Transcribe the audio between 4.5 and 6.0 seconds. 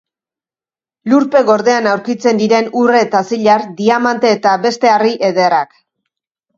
beste harri ederrak.